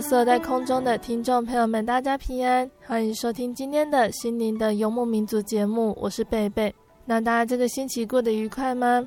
[0.00, 6.74] 所有在空中的听众朋友们，大家平安，欢迎收听今天的心灵的游牧民族节目，我是贝贝。
[7.04, 9.06] 那大家这个星期过得愉快吗？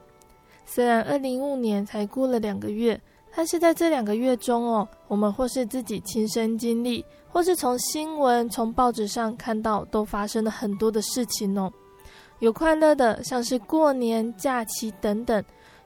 [0.65, 2.99] 虽然二零一五年才过了两个月，
[3.35, 11.71] 但是在这两个月中哦，我们或是自己亲身经历，或是从新闻、从报纸上看到，都发生了很多的事情哦。
[12.39, 15.43] 有快乐的，像是过年假期等等。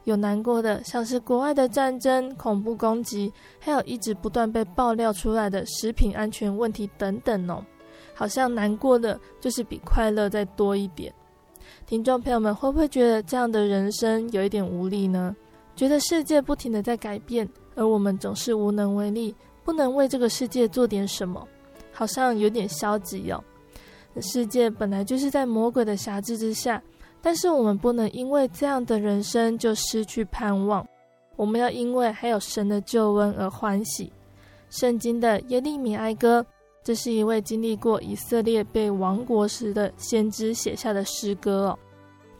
[0.10, 7.64] 有难过的，像是国外的战争、恐怖攻击，还有一直不断被爆料出来的食品安全问题等等哦。
[8.16, 11.14] 好像难过的就是比快乐再多一点。
[11.86, 15.36] 听众朋友们会不会觉得这样的人生有一点无力呢？
[15.76, 21.48] 觉得世界不停的在改变，而我们总是无能为力，不能为这个世界做点什么，
[21.94, 23.42] 好像有点消极哦。
[24.22, 26.82] 世界本来就是在魔鬼的辖制之下。
[27.22, 30.88] 但是我们不能因为这样的人生就失去盼望，
[31.36, 34.12] 我们要因为还有神的救恩而欢喜。
[34.70, 36.46] 圣经的耶利米哀歌，
[36.84, 41.80] 这是一位经历过以色列被亡国时的先知写下的诗歌哦。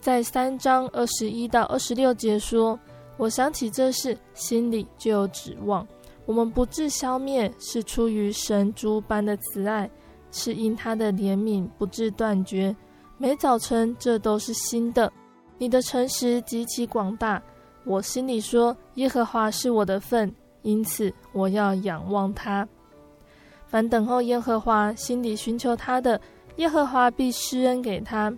[0.00, 2.78] 在三章二十一到二十六节说
[3.18, 5.86] ：“我想起这事，心里就有指望。
[6.24, 9.90] 我们不至消灭，是出于神诸般的慈爱，
[10.30, 12.74] 是因他的怜悯不至断绝。”
[13.22, 15.12] 每早晨，这都是新的。
[15.58, 17.40] 你的诚实极其广大。
[17.84, 22.66] 我心里说：耶和华是我的份，因此我要仰望他。
[23.66, 26.18] 凡等候耶和华、心里寻求他的，
[26.56, 28.32] 耶和华必施恩给他。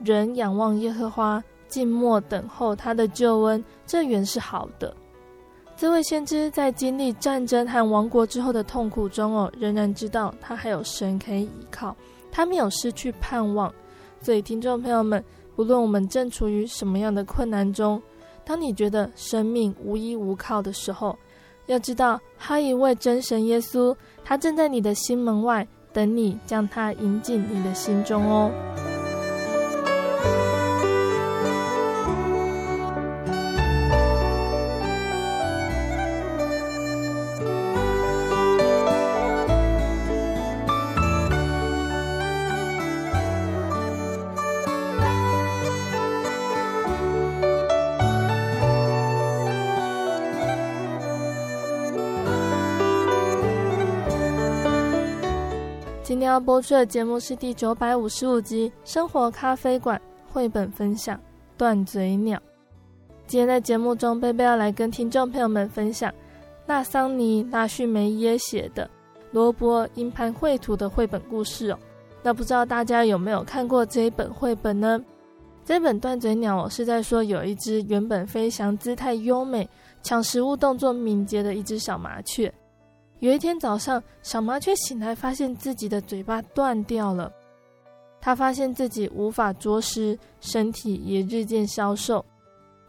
[0.00, 4.92] 人仰望耶和华，静默等候他的救恩，这原是好的。
[5.76, 11.96] 这位先知在经历战争和亡国之后的痛苦中哦，仍然知道他还有神可以依靠，
[12.32, 13.72] 他没有失去盼望。
[14.26, 15.22] 所以，听众朋友们，
[15.54, 18.02] 不论我们正处于什么样的困难中，
[18.44, 21.16] 当你觉得生命无依无靠的时候，
[21.66, 23.94] 要知道，哈一位真神耶稣，
[24.24, 28.50] 他正在你的心门外等你，将他迎进你的心中哦。
[56.16, 60.00] 今天要播出的节目是第九百五十五集《生活咖啡馆》
[60.32, 61.14] 绘本分享
[61.58, 62.38] 《断嘴鸟》。
[63.26, 66.10] 今天在节目中，贝贝要来跟听众朋友们分享
[66.64, 68.84] 纳桑尼·纳逊梅耶写的
[69.30, 71.78] 《罗伯·因盘绘图》的绘本故事哦。
[72.22, 74.98] 那不知道大家有没有看过这一本绘本呢？
[75.66, 79.68] 这本《断嘴鸟》我，是在说有一只原本飞翔姿态优美、
[80.02, 82.50] 抢食物动作敏捷的一只小麻雀。
[83.20, 87.32] 有一天早上，小麻雀醒来，发现自己的嘴巴断掉了。
[88.20, 92.24] 它发现自己无法啄食，身体也日渐消瘦。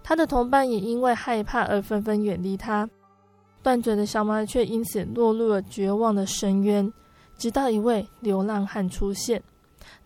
[0.04, 2.90] 它的同伴也因为害怕而纷纷远离它。
[3.62, 6.92] 断嘴的小麻雀因此落入了绝望的深渊。
[7.38, 9.40] 直到一位流浪汉出现。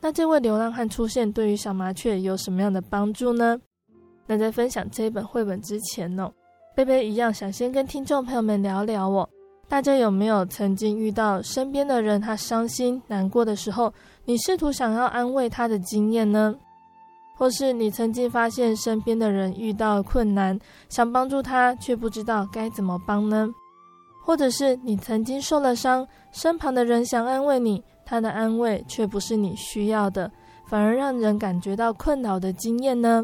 [0.02, 3.58] 那这位流浪汉出现，对于小麻雀有什么样的帮助呢？
[4.28, 6.30] 那在分享这本绘本之前呢，
[6.76, 9.30] 贝贝一样想先跟听众朋友们聊聊哦。
[9.72, 13.94] 大家有没有曾经遇到身边的人他伤心难过的时候，
[14.26, 16.54] 你试图想要安慰他的经验呢？
[17.38, 20.60] 或是你曾经发现身边的人遇到困难，
[20.90, 23.48] 想帮助他却不知道该怎么帮呢？
[24.22, 30.30] 或者是你曾经受了伤，身旁的人想安慰你，他的安慰却不是你需要的，
[30.68, 33.24] 反而让人感觉到困扰的经验呢？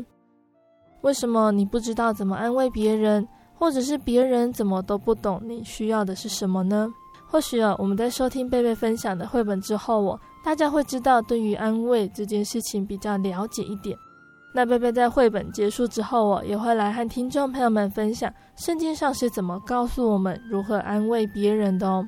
[1.01, 6.87] 为什么你不知道怎么安慰别人，或者是别人怎么都不懂你需要的是什么呢？
[7.29, 13.97] 或许啊，我们在收听贝贝分享的绘本之后，我大家会知道对于安慰这件事情比较了解一点。
[14.53, 22.07] 那贝贝在绘本结束之后，我也会来和听众朋友们分享圣经上是怎么告诉我们如何安慰别人的哦。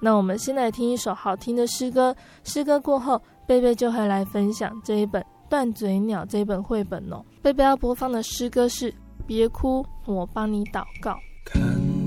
[0.00, 7.24] 那我们先来听一首好听的诗歌，诗歌过后，贝贝就会来分享这一本《断嘴鸟》这一本绘本哦。
[7.42, 8.90] 贝贝要播放的诗歌是
[9.28, 11.10] 《别哭，我帮你祷告》。
[11.44, 11.60] 看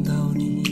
[0.04, 0.64] 到你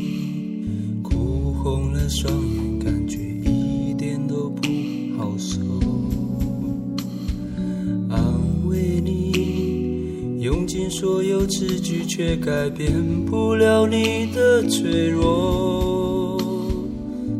[1.03, 4.63] 哭红了双眼，感觉一点都不
[5.15, 5.59] 好受。
[8.09, 12.91] 安慰你用尽所有字句，却改变
[13.27, 16.35] 不了你的脆弱。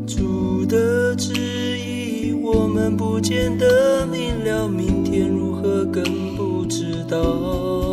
[0.06, 6.04] 主的旨意，我们不见得明了，明天如何更
[6.36, 7.89] 不知道。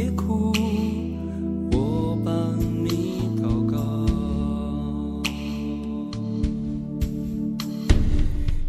[0.00, 0.52] 别哭
[1.72, 3.74] 我帮你祷告。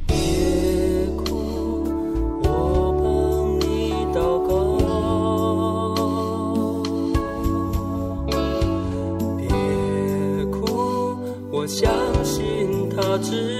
[0.07, 0.15] 别
[1.15, 1.83] 哭
[2.41, 2.49] 我
[3.03, 3.05] 帮
[3.59, 3.63] 你
[4.11, 4.17] 祷
[4.47, 4.49] 告。
[9.37, 9.45] 别
[10.45, 10.57] 哭
[11.51, 11.93] 我相
[12.25, 13.58] 信他知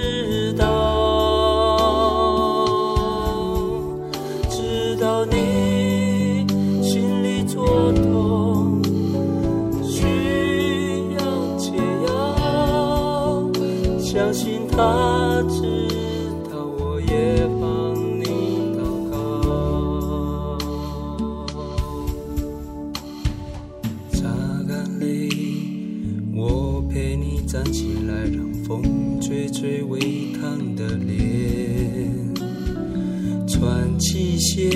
[34.00, 34.70] 极限，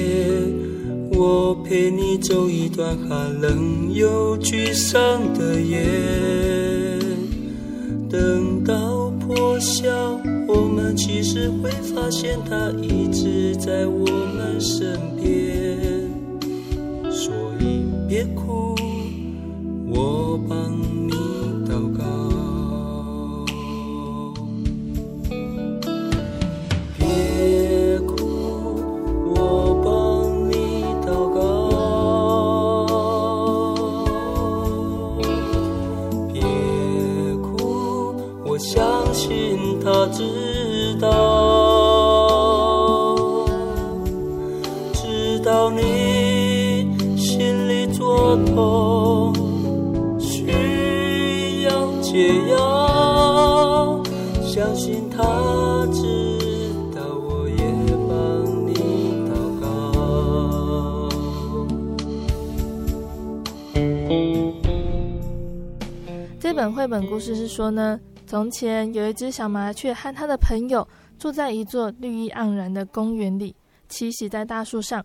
[1.11, 6.99] 我陪你走一段寒冷又沮丧的夜，
[8.11, 15.79] 等到破晓，我们其实会发现他一直在我们身边，
[17.11, 18.44] 所以别哭，
[66.75, 70.87] 绘本故事是说呢，从前有一只小麻雀和他的朋友
[71.21, 73.55] 住在一座绿意盎然的公园里，
[73.89, 75.03] 栖息在大树上。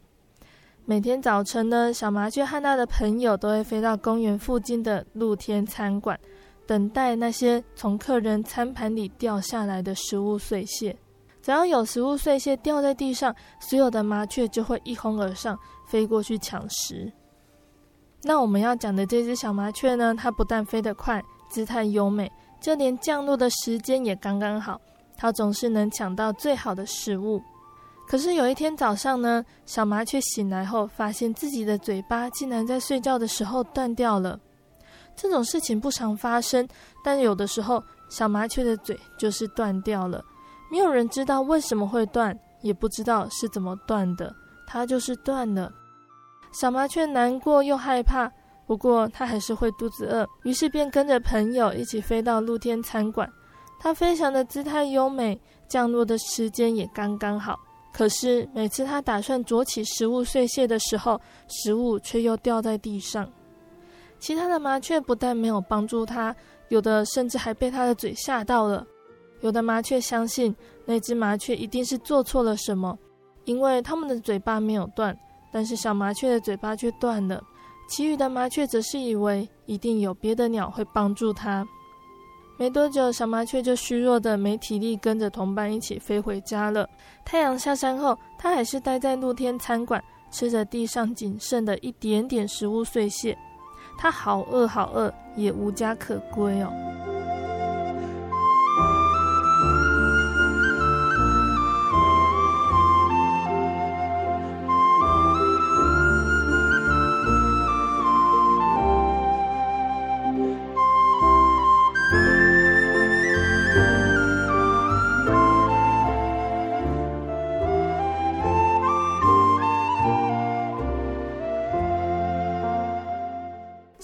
[0.86, 6.20] 每天早晨呢，小麻雀和他的朋友都会飞到公园附近的露天餐馆，
[6.66, 10.98] 等待那些从客人餐盘里掉下来的食物碎屑。
[11.40, 15.56] 只要有食物碎屑掉在地上，所有的麻雀就会一哄而上，
[15.86, 17.14] 飞过去抢食。
[18.24, 21.24] 那我们要讲的这只小麻雀呢，它不但飞得快。
[21.50, 24.80] 姿态优美，就连降落的时间也刚刚好。
[25.18, 27.42] 它总是能抢到最好的食物。
[28.08, 34.40] 可是有一天早上呢，小麻雀醒来后，发现自己的嘴巴竟然在睡觉的时候断掉了。
[35.16, 36.68] 这种事情不常发生，
[37.04, 40.24] 但有的时候小麻雀的嘴就是断掉了。
[40.72, 44.34] 没有人知道为什么会断，也不知道是怎么断的，
[44.66, 45.72] 它就是断了。
[46.52, 48.32] 小麻雀难过又害怕。
[48.70, 53.28] 不过他还是会肚子饿，于是便跟着朋友一起飞到露天餐馆。
[53.80, 57.60] 他飞翔的姿态优美，降落的时间也刚刚好。
[57.92, 63.28] 可是每次他打算啄起食物碎屑的时候，食物却又掉在地上。
[64.20, 66.36] 其他的麻雀不但没有帮助他，
[66.68, 68.86] 有的甚至还被他的嘴吓到了。
[69.42, 72.96] 有的麻雀相信那只麻雀一定是做错了什么，
[73.46, 75.18] 因为它们的嘴巴没有断，
[75.52, 77.42] 但是小麻雀的嘴巴却断了。
[77.90, 81.68] 其余的麻雀则是以为一定有别的鸟会帮助它。
[82.56, 86.88] 没多久，小麻雀就虚弱的没体力，跟着同伴一起飞回家了。
[87.26, 93.36] 太阳下山后，它还是待在露天餐馆，吃着地上仅剩的一点点食物碎屑。
[93.98, 96.72] 它好饿好饿，也无家可归哦。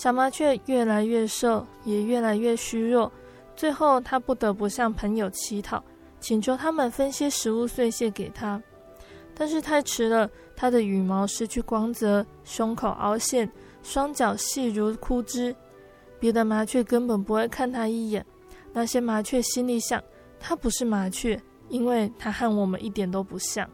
[0.06, 3.12] 小麻雀越来越瘦，也越来越虚弱，
[3.56, 5.84] 最后它不得不向朋友乞讨，
[6.20, 8.62] 请求他们分些食物碎屑给它。
[9.34, 15.56] 但是太迟了，它的羽毛失去光泽，胸口凹陷，双脚细如枯枝。
[16.20, 18.24] 别的麻雀根本不会看它一眼。
[18.74, 20.00] 那些麻雀心里想：
[20.40, 23.68] 它不是麻雀，因为它和我们一点都不像。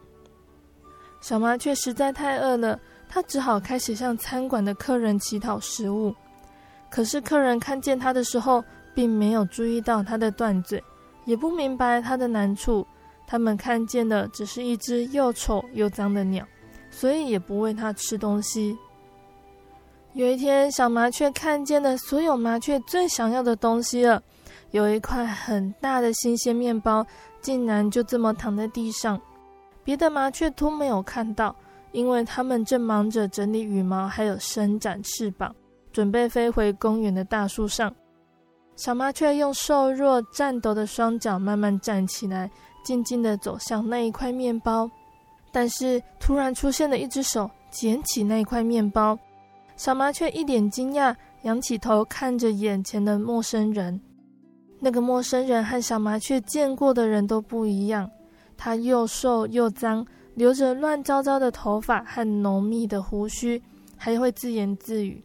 [1.20, 6.14] 小麻雀实在太饿了，它只好开始向餐馆的客人乞讨食物。
[6.92, 8.62] 可是客人看见他的时候，
[8.94, 10.82] 并没有注意到他的断嘴，
[11.24, 12.86] 也不明白他的难处。
[13.26, 16.46] 他们看见的只是一只又丑又脏的鸟，
[16.90, 18.76] 所以也不喂它吃东西。
[20.12, 24.22] 有一天，小麻雀看见了所有麻雀最想要的东西了，
[24.72, 27.06] 有一块很大的新鲜面包，
[27.40, 29.18] 竟然就这么躺在地上。
[29.82, 31.56] 别的麻雀都没有看到，
[31.92, 35.54] 因为他们正忙着整理羽毛，还有伸展翅膀。
[35.92, 37.94] 准备飞回公园的大树上，
[38.76, 42.50] 小麻雀用瘦弱颤抖的双脚慢慢站起来，
[42.82, 44.90] 静静地走向那一块面包。
[45.52, 49.18] 但是突然出现了一只手，捡起那一块面包。
[49.76, 54.00] 小麻雀一脸惊讶，仰起头看着眼前的陌生人。
[54.80, 58.10] 那个陌生人和小麻雀见过的人都不一样，
[58.56, 63.62] 他又瘦又脏，留着乱糟糟的头发和浓密的胡须，
[63.96, 65.22] 还会自言自语。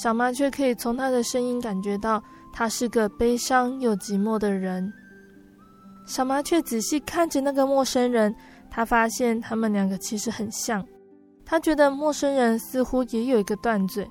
[0.00, 2.22] 小麻雀可以从他的声音感觉到，
[2.54, 4.90] 他是个悲伤又寂寞的人。
[6.06, 8.34] 小麻雀仔细看着那个陌生人，
[8.70, 10.82] 他发现他们两个其实很像。
[11.44, 14.10] 他觉得陌生人似乎也有一个断嘴，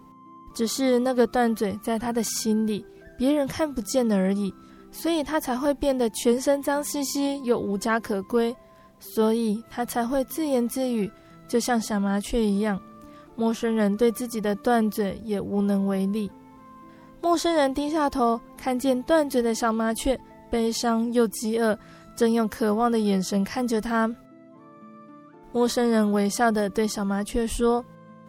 [0.54, 2.86] 只是那个断嘴在他的心里，
[3.18, 4.54] 别人看不见的而已，
[4.92, 8.56] 所以他才会变得全身脏兮兮又无家可归，
[9.00, 11.12] 所以他才会自言自语，
[11.48, 12.80] 就像小麻雀一样。
[13.40, 16.30] 陌生人对自己的断嘴也无能为力。
[17.22, 20.20] 陌生人低下头，看见断嘴的小麻雀，
[20.50, 21.80] 悲伤又饥饿，
[22.18, 24.14] 正用渴望的眼神看着他。
[25.54, 27.84] 陌生人微笑地对小麻雀说：“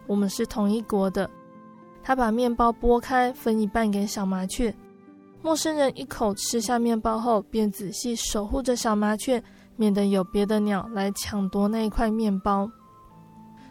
[0.07, 1.29] 我们是同一国的。”
[2.01, 4.73] 他把面包剥开，分一半给小麻雀。
[5.41, 9.43] 陌生人一口吃下面包后，便仔细守护着小麻雀，
[9.75, 12.71] 免得有别的鸟来抢夺那一块面包。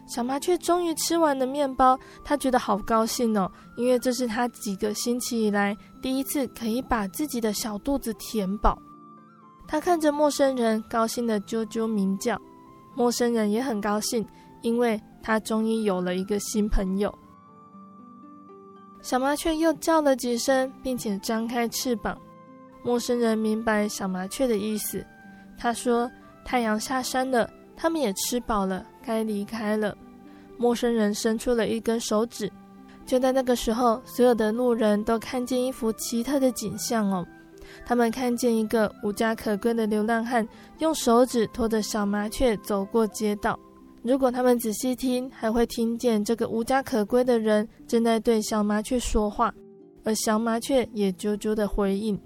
[0.07, 8.77] 小麻雀终于吃完了面包，它觉得好高兴哦，因为这是它几个星期以来第一次可以把自己的小肚子填饱。
[9.67, 12.39] 它看着陌生人，高兴地啾啾鸣叫。
[12.93, 14.25] 陌生人也很高兴，
[14.61, 17.13] 因为他终于有了一个新朋友。
[19.01, 22.17] 小麻雀又叫了几声，并且张开翅膀。
[22.83, 25.05] 陌生人明白小麻雀的意思，
[25.57, 26.11] 他说
[26.43, 29.97] ：“太阳下山了。”他们也吃饱了，该离开了。
[30.57, 32.51] 陌生人伸出了一根手指。
[33.05, 37.25] 就在那个时候，所有的路人都看见一幅奇特的景象哦。
[37.85, 40.47] 他们看见一个无家可归的流浪汉，
[40.79, 43.59] 用手指托着小麻雀走过街道。
[44.03, 49.53] 如果他们仔细听，还会听见这个无家可归的人正在对小麻雀说话，
[50.03, 52.19] 而小麻雀也啾啾的回应。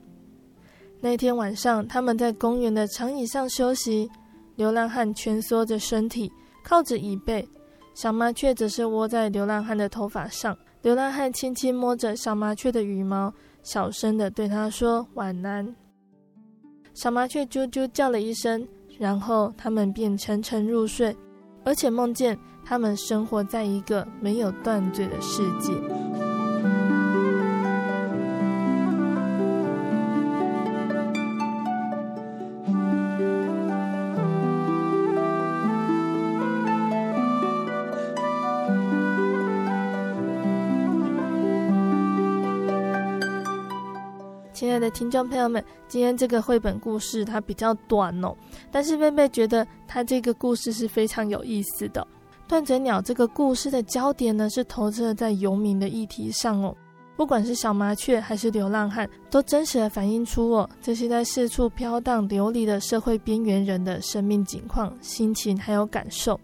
[1.00, 4.10] 那天晚上，他们在公园的长椅上休息。
[4.56, 6.32] 流浪汉蜷缩着身体，
[6.68, 7.48] 靠着椅背，
[7.94, 10.58] 小麻雀则是窝在流浪汉的头发上。
[10.82, 13.32] 流浪汉轻轻摸着小麻雀的羽毛，
[13.62, 15.76] 小声地对它说：“晚安。”
[16.96, 18.68] 小麻雀啾啾叫了一声，
[18.98, 21.16] 然后他们便沉沉入睡，
[21.64, 25.72] 而且梦见他们生活在一个没有断罪的世界。
[44.56, 48.34] 亲爱的听众朋友们，今天这个绘本故事它比较短哦，
[48.72, 52.08] 但是贝贝觉得它这个故事是非常有意思的。
[52.48, 56.74] 断嘴鸟这个故事的焦点呢，是投射在游民的议题上哦。
[57.18, 66.40] 不管是小麻雀还是流浪汉，都真实的反映出哦这些在四处飘荡流离的社会边缘人的生命景况、心情还有感受。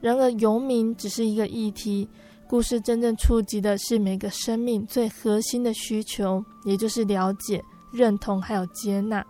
[0.00, 2.08] 然而，游民只是一个议题。
[2.48, 7.60] 故事真正触及的是每个生命最核心的需求，也就是了解、
[7.90, 9.24] 认同还有接纳。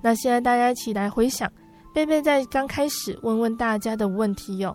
[0.00, 1.50] 那现在大家一起来回想，
[1.92, 4.74] 贝贝在刚开始问问大家的问题有：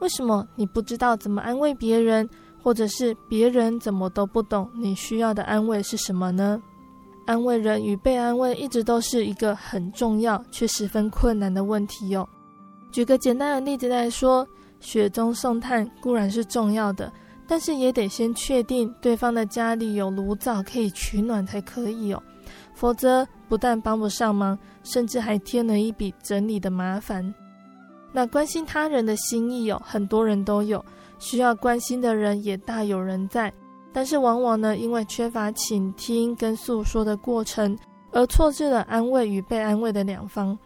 [0.00, 2.28] 为什么你不知道怎么安慰别人，
[2.62, 6.62] 或者是别人怎么都不懂你需要的安慰是什么呢？
[7.26, 12.28] 安慰人与被安慰一直都是一个很重要却十分困难的问题哟。
[12.92, 14.46] 举个简单的例子来说。
[14.86, 17.12] 雪中送炭固然是重要的，
[17.44, 22.22] 但是也得先确定对方的家里有炉灶可以取暖才可以哦，
[22.72, 27.34] 否则不但帮不上忙，甚至还添了一笔整理的麻烦。
[28.12, 30.82] 那关心他人的心意哦，很多人都有，
[31.18, 33.52] 需要关心的人也大有人在，
[33.92, 37.76] 但是往往呢，因为缺乏倾听跟诉说的过程，
[38.12, 40.56] 而错失了安慰与被安慰的两方。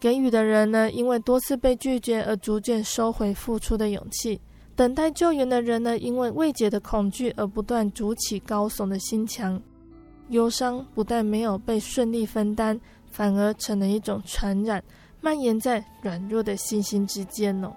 [0.00, 4.40] 给予的人呢，因为多次被拒绝而逐渐收回付出的勇气；
[4.74, 9.60] 等待救援的人呢，因为未解的恐惧而不断筑起高耸的心墙。
[10.30, 12.80] 忧伤不但没有被顺利分担，
[13.10, 14.82] 反而成了一种传染，
[15.20, 17.70] 蔓延在软弱的信心之间哦。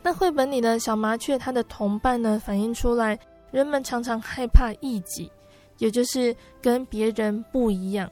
[0.00, 3.18] 那绘本里的小麻雀，它的同伴呢，反映出来，
[3.50, 5.28] 人们常常害怕异己，
[5.78, 8.08] 也就是跟别人不一样。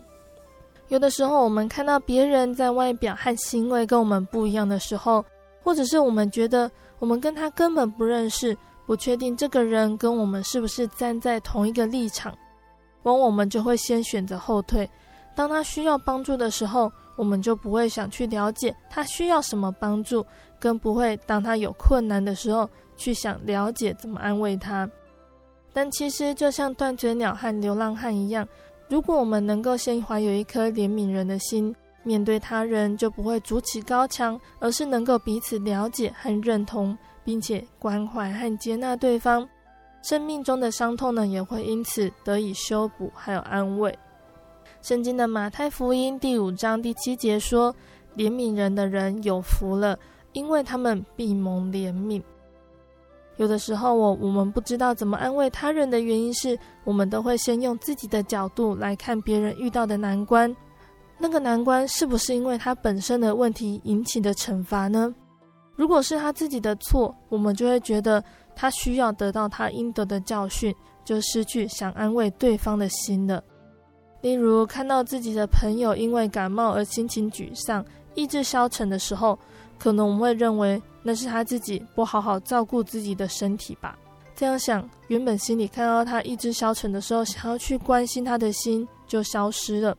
[0.88, 5.24] 有的时候，我们看到别人在外表和行为跟我们不一样的时候，
[5.62, 12.32] 或者是我们觉得我们跟他根本不认识，不确定这个人跟我们是不是站在同一个立场，
[13.02, 14.88] 往往我们就会先选择后退。
[15.34, 20.24] 当他需要帮助的时候，我们就不会想去了解他需要什么帮助，
[20.60, 24.88] 更不会当他有困难的时候去想了解怎么安慰他。
[25.72, 28.48] 但其实，就像断嘴鸟和流浪汉一样。
[28.88, 31.74] 如果我们能够先怀有一颗怜悯人的心，
[32.04, 39.48] 面对他人就不会筑起高墙，而是能够彼此了解和认同，并且关怀和接纳对方，
[40.02, 43.96] 生命中的伤痛呢，也会因此得以修补还有安慰。
[44.82, 47.74] 圣经的马太福音第五章第七节说
[48.16, 49.98] ：“怜悯人的人有福了，
[50.32, 52.22] 因为他们必蒙怜悯。”
[53.36, 60.54] 有的时候，我我们不知道怎么安慰他人的原因是，我们都会先用自己的角度来看别人遇到的难关。
[61.18, 65.14] 那个难关是不是因为他本身的问题引起的惩罚呢？
[65.74, 68.22] 如果是他自己的错，我们就会觉得
[68.54, 73.42] 他需要得到他应得的教训，就失去想安慰对方的心了。
[74.22, 79.38] 例如，看到自己的朋友因为感冒而心情沮丧、意志消沉的时候，
[79.78, 80.80] 可能我们会认为。
[81.08, 83.96] 那是他自己不好好照顾自己的身体吧？
[84.34, 89.96] 这样想，原本心里看到他意志消沉的时候，想要去关心他的心就消失了。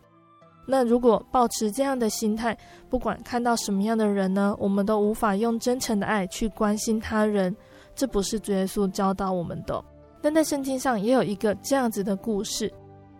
[0.65, 2.57] 那如果抱持这样的心态，
[2.89, 7.55] 不管看到什么样的人呢，我们都无法用真诚的爱去关心他人，
[7.95, 9.81] 这不是主耶稣教导我们的。
[10.21, 12.69] 但在圣经上也有一个这样子的故事。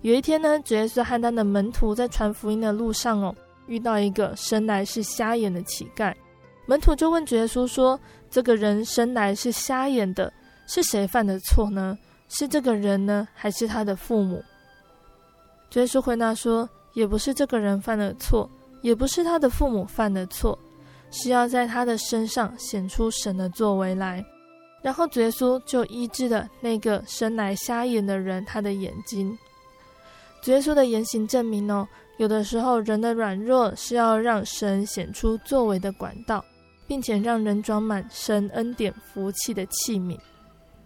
[0.02, 3.34] 有一天呢，主耶稣和他的门徒在传福音的路上哦，
[3.67, 6.13] 遇到一个生来是瞎眼的乞丐。
[6.68, 8.00] 门徒就问主耶稣说
[8.30, 10.32] ：“这个人生来是瞎眼的，
[10.68, 11.98] 是谁犯的错呢？
[12.30, 14.44] 是这个人呢，还是他的父母？”
[15.72, 18.50] 主耶稣回答说：“也不是这个人犯的错，
[18.82, 20.60] 也不是他的父母犯的错，
[21.10, 24.24] 是要在他的身上显出神的作为来。”
[24.84, 29.38] 然后主耶稣就医治了那个生来瞎眼的人他的眼睛。
[30.42, 36.44] 主耶稣的言行证明哦，有的时候人的软弱是要让神显出作为的管道。
[36.88, 40.17] 并且让人装满神恩典福气的器皿。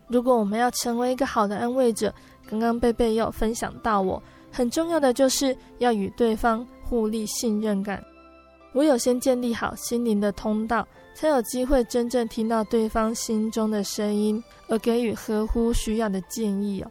[0.07, 2.13] 如果我们要成为一个好的安慰者，
[2.49, 8.03] 刚刚贝贝又分享到我，很重要的就是要与对方互利信任感。
[8.73, 16.89] 唯有先建立好心灵的通道，才有机会真正听到对方心中的声音，而给予合乎需要的建议哦。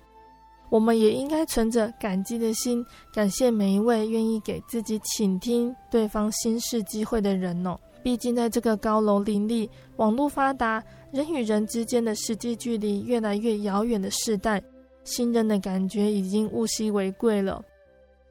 [0.68, 7.76] 我们也应该存着感激的心，感谢每一位愿意给自己倾听对方心事机会的人哦。
[8.02, 10.82] 毕竟，在这个高楼林立、网络发达、
[11.12, 14.62] 人与人之间的实际距离越来越遥远的时代，
[15.04, 17.62] 信任的感觉已经物稀为贵了。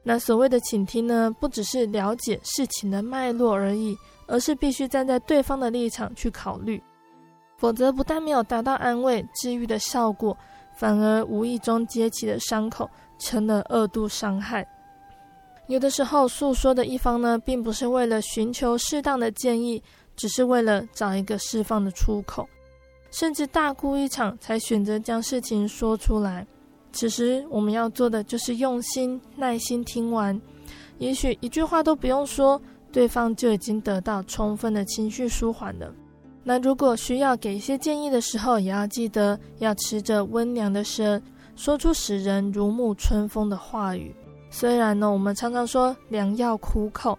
[0.02, 6.82] 那所谓的倾听呢，不只是了解事情的脉络而已，而是必须站在对方的立场去考虑，
[7.58, 10.36] 否则不但没有达到安慰、治愈的效果，
[10.74, 14.66] 反而无意中揭起的伤口成了二度伤害。
[15.70, 19.80] 有的时候，诉说的一方呢，并不是为了寻求适当的建议，
[20.16, 22.44] 只是为了找一个释放的出口，
[23.12, 26.44] 甚至大哭一场才选择将事情说出来。
[26.90, 30.38] 此时，我们要做的就是用心、耐心听完。
[30.98, 35.94] 也许一句话都不用说，对方就已经得到充分的情绪舒缓了。
[36.42, 41.22] 那如果需要给一些建议的时候，也要记得要持着温良的舌，
[41.54, 44.12] 说出使人如沐春风的话语。
[44.50, 47.16] 虽然呢，我们常常说良药苦口，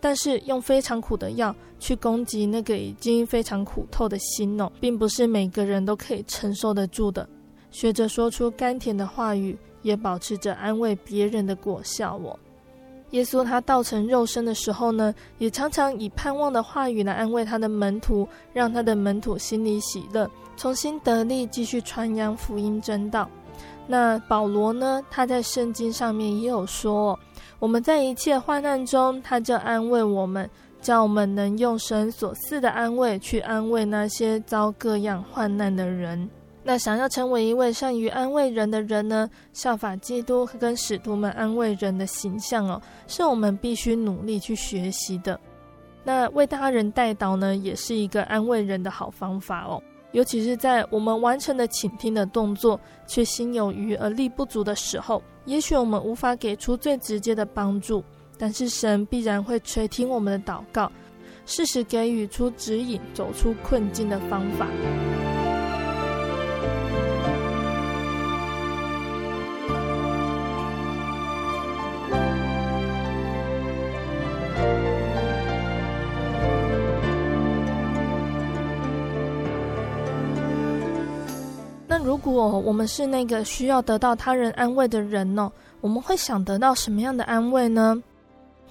[0.00, 7.26] 但是用非常苦的药去攻击那个已经非常苦透的心哦，并不是每个人都可以承受得住的。
[7.70, 12.38] 学着说出甘甜的话语，也保持着安慰别人的果效哦。
[13.10, 23.28] 耶稣他道成肉身的时候呢，也常常以盼望的话语来安慰他的门徒，让他的门徒心里喜乐，重新得力，继续传扬福音真道。
[23.86, 27.18] 那保罗呢，他在圣经上面也有说，
[27.58, 30.48] 我们在一切患难中，他就安慰我们，
[30.80, 36.28] 叫我们能用神所赐的安慰去安慰那些遭各样患难的人。
[36.66, 45.38] 那想要成为一位善于安慰人的人呢，效法基督跟使徒们安慰人的形象哦，是我们必须努力去学习的。
[46.02, 49.82] 那为他人代祷呢，也是一个安慰人的好方法哦。
[50.14, 58.02] 尤其是在我们完成的倾听的动作，却心有余而力不足的时候，也许我们无法给出最直接的帮助，
[58.38, 60.90] 但是神必然会垂听我们的祷告，
[61.46, 64.68] 适时给予出指引，走出困境的方法。
[82.04, 87.98] 如果我们是那个需要得到他人安慰的人呢，我们会想得到什么样的安慰呢？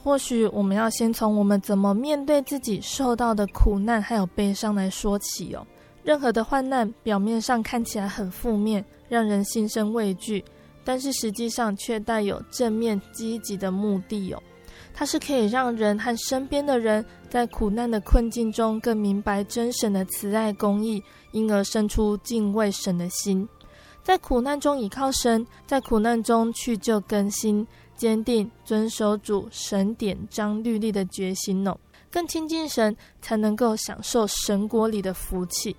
[0.04, 5.66] 或许我们要先从我们怎么面对自己受到的苦难还有悲伤来说起哦。
[6.04, 10.46] 任何的患难表面上看起来很负面，让人心生畏惧，
[10.86, 14.40] 但是实际上却带有正面积极的目的哦。
[14.94, 21.02] 它是可以让人和身边的人在苦难的困境中更明白真神的慈爱公义，
[21.34, 23.46] 因而生出敬畏神的心，
[24.02, 27.68] 在苦难中倚靠神，在苦难中去就更新，
[27.98, 31.78] 坚定遵守主神典章律例的决心哦，
[32.10, 35.76] 更亲近神，才能够享受神国里的福气。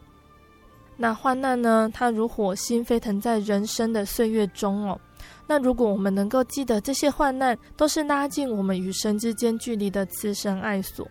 [0.96, 1.90] 那患难呢？
[1.92, 5.00] 它如火星飞腾在人生的岁月中哦。
[5.46, 11.06] 那如果我们能够记得这些患难都是拉近我们与神之间距离的慈神爱所，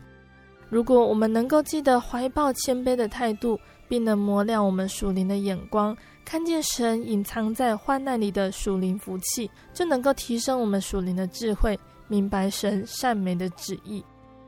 [0.69, 3.59] 如果我们能够记得怀抱谦卑的态度，
[3.93, 14.03] 并能磨亮我们属灵的眼光，看见神隐藏在患难里的属灵福气，就能够提升我们属灵的智慧，明白神善美的旨意。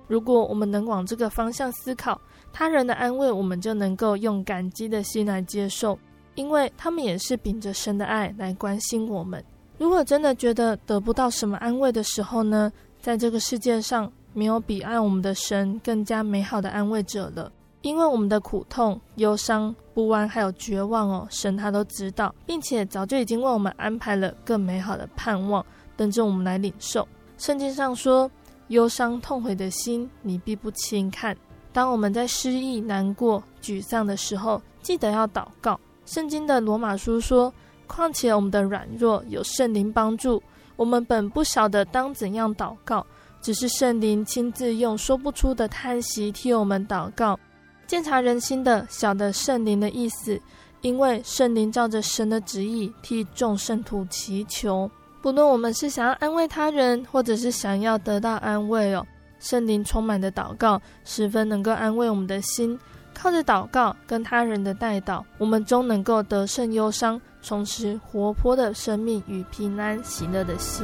[0.08, 2.20] 如果我们能往这个方向思考，
[2.52, 5.96] 他人的安慰，我们就能够用感激的心来接受，
[6.34, 9.46] 因为他们也是秉着神的爱来关心我们。
[9.78, 17.52] 如果真的觉得得不到什么安慰的时候呢，在这个世界上没有比爱我们的神更加美好的安慰者了。
[17.86, 25.64] 因为我们的苦痛、忧伤、不安还有绝望哦，神他都知道，并且早就已经为我们安排了更美好的盼望，
[25.96, 27.08] 等着我们来领受。
[27.38, 28.30] 圣经上说
[28.70, 31.38] ：“忧伤痛悔的心，你必不轻看。”
[31.72, 35.80] 当我们在失意、难过、沮丧的时候，记得要祷告。
[36.08, 37.54] 圣经的罗马书说。
[37.88, 40.42] 况且我们的软弱有圣灵帮助，
[40.76, 43.06] 我们本不晓得当怎样祷告，
[43.44, 47.40] 只是圣灵亲自用说不出的叹息替我们祷告。
[47.88, 50.40] 鉴察人心的晓得圣灵的意思，
[50.82, 54.90] 因为圣灵照着神的旨意替众圣徒祈求。
[55.22, 59.06] 不论我们是想要安慰他人，或者是想要得到安慰哦，
[59.40, 62.80] 圣灵充满的祷告十分能够安慰我们的心。
[63.14, 67.20] 靠着祷告跟他人的代祷，我们终能够得胜忧伤。
[67.42, 70.84] 重拾活泼的生命与平安喜乐的心。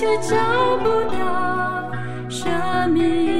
[0.00, 1.92] 却找不到
[2.30, 3.39] 生命。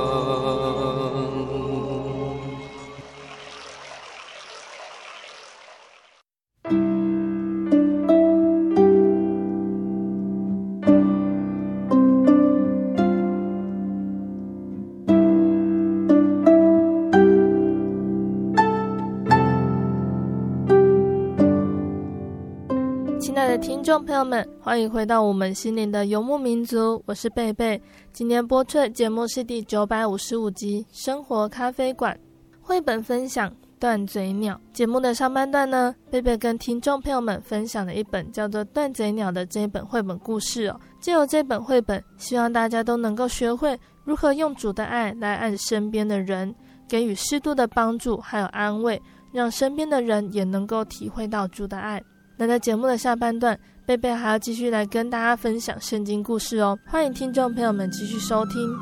[24.03, 27.79] 朋友们，欢迎回到我们心灵的游牧民族，我是贝贝。
[28.11, 32.15] 今天播出的节目是第九百五十五集《生活咖啡馆》
[32.61, 33.47] 绘本分享
[33.79, 34.55] 《断嘴鸟》。
[34.75, 40.79] 节目的上半段呢，贝贝跟听众朋友们分享了一本叫做《断嘴鸟》的这一本绘本故事哦。
[40.99, 46.53] 借由这本绘本，希望大家都能够学会如何用主的爱来爱身边的人，
[46.87, 48.99] 给予适度的帮助还有安慰，
[49.31, 52.01] 让身边的人也能够体会到主的爱。
[52.37, 58.73] 那在节目的下半段，贝贝还要继续来跟大家分享圣经故事哦，欢迎听众朋友们继续收听。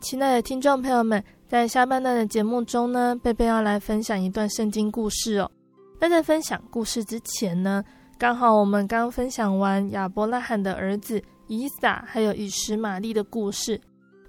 [0.00, 5.50] 亲爱的听众朋友们，在下半段的节目中呢，贝贝要来分享一段圣经故事哦。
[5.98, 7.82] 那在分享故事之前呢，
[8.16, 13.80] 刚好我们刚分享完亚伯拉罕的儿子以撒，还有以实玛利的故事。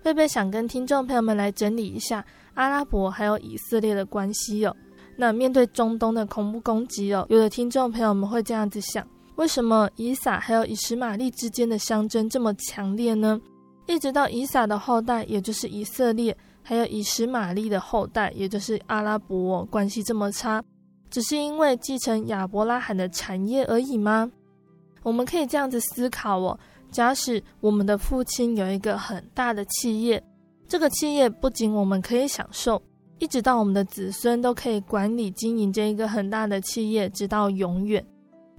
[0.01, 4.75] 贝贝想跟听众朋友们来整理一下阿拉伯还有以色列的关系哦。
[5.17, 9.05] 那面对中东的恐怖攻击哦，有的听众朋友们会这样子想：
[9.35, 13.39] 为什么以撒还有以实玛利之间的相争这么强烈呢？
[13.85, 20.63] 一直到以撒的后代，也就是以色列，还有以实玛利的后代，也就是阿拉伯哦，关系这么差。
[21.09, 24.31] 只是因为继承亚伯拉罕的产业而已吗？
[25.03, 26.57] 我们可以这样子思考哦。
[26.91, 30.21] 假使我们的父亲有一个很大的企业，
[30.67, 32.81] 这个企业不仅我们可以享受，
[33.19, 38.05] 一直到我们的子孙都可以管理经营这一个很大的企业，直到永远。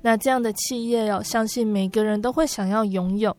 [0.02, 3.36] 那这样的企业要相信每个人都会想要拥有。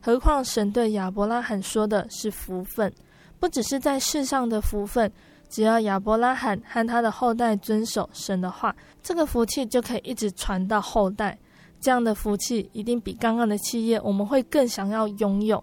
[0.00, 2.92] 何况神对亚伯拉罕说的是福分，
[3.38, 5.10] 不只是在世上的福分。
[5.48, 11.38] 只要亚伯拉罕和他的后代遵守神的话，这个福气就可以一直传到后代。
[11.80, 15.62] 这样的福气一定比刚刚的企业我们会更想要拥有。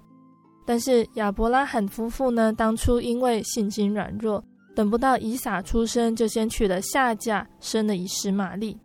[0.65, 4.43] 但是亚伯拉罕夫妇呢，当初因为信心软弱，
[4.75, 8.77] 等不到以撒出生，就先娶了夏甲，生了以实玛利。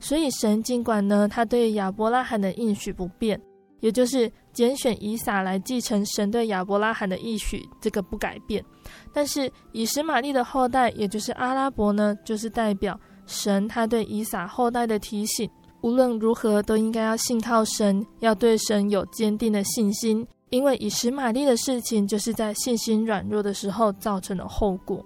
[0.00, 3.40] 所以神尽管呢，他对亚伯拉罕的应许不变，
[3.80, 8.64] 也就是拣选以撒来继承神对亚伯拉罕的应许，这个不改变。
[9.12, 15.48] 但是以实玛利的后代，也就是阿拉伯呢，就是代表神他对以撒后代的提醒，
[15.82, 25.04] 无论如何都应该要信靠神，要对神有坚定的信心，因为以实玛利的事情就是在信心软弱的时候造成的后果。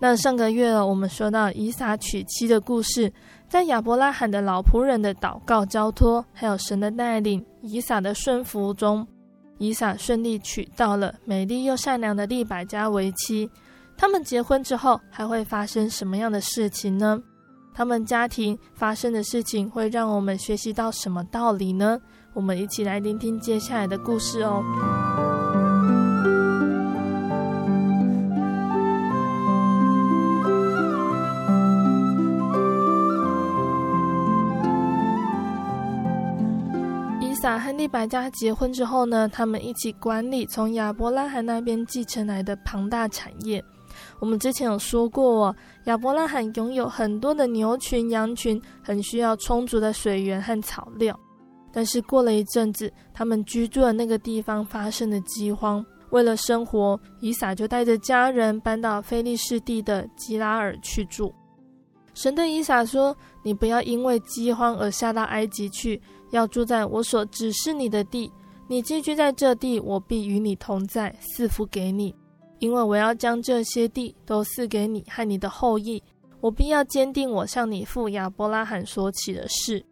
[0.00, 3.12] 那上个月了，我们说到以撒娶妻的故事，
[3.48, 9.06] 在亚伯拉罕的老仆人的祷告交托，还有神的带领，以撒的顺服中，
[9.58, 13.48] 以撒顺利娶到了美丽又善良的利百加为妻。
[13.96, 17.22] 他们结婚之后，还会发生什么样的事情呢？
[17.80, 21.98] 他们家庭发生的事情会让我们学习到什么道理呢？
[22.34, 24.62] 我们一起来聆听接下来的故事哦。
[37.22, 43.64] 以撒和利百加结婚之后呢，他们一起管理从亚伯拉罕那边继承来的庞大产业。
[44.20, 45.56] 我们之前有说过哦，
[45.86, 51.18] 亚伯拉罕拥有很多的牛群、羊群，很需要充足的水源和草料。
[51.72, 55.84] 但是过了一阵子，他们居住的那个地方发生了饥荒。
[56.10, 61.32] 为了生活，以撒就带着家人搬到非利士地的基拉尔去住。
[62.12, 66.00] 神对以撒说：“你不要因为饥荒而下到埃及去。”
[66.32, 68.30] 要住在我所指示你的地，
[68.68, 72.14] 你寄居在这地，我必与你同在，赐福给你，
[72.60, 76.00] 因为我要将这些地都赐给你和你的后裔。
[76.40, 79.84] 我必要坚定我向你父亚伯拉罕所起的誓，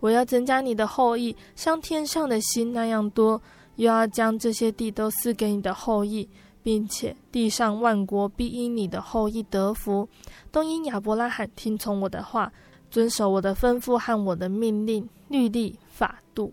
[0.00, 3.40] 我要增加你的后裔，像天上的星那样多，
[3.76, 6.28] 又要将这些地都赐给你的后裔，
[6.62, 10.06] 并且地上万国必因你的后裔得福，
[10.50, 12.52] 都因亚伯拉罕听从我的话，
[12.90, 15.78] 遵守我的吩咐和我的命令、律例。
[15.88, 16.52] 法度，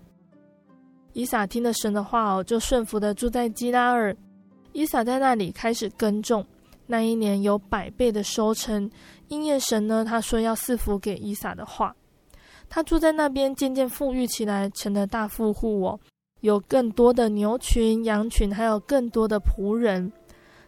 [1.14, 4.16] 以撒听了神的话哦，就顺服的住在基拉尔。
[4.74, 6.46] 伊撒在那里开始耕种，
[6.88, 8.90] 那一年有百倍的收成。
[9.30, 11.96] 应验神呢，他说要赐福给伊撒的话，
[12.70, 16.00] 他住在那边渐渐富裕起来，成了大富户哦，
[16.42, 20.12] 有更多的牛群、羊群，还有更多的仆人。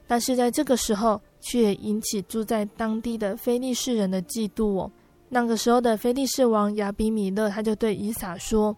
[0.08, 4.92] 但是在这个时候，却引起住在当地的非利士人的嫉妒哦。
[5.28, 8.76] 那个时候的非利士王亚比米勒，他就对伊撒说：“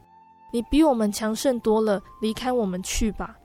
[0.53, 3.35] 你比我们强盛多了，离开我们去吧。”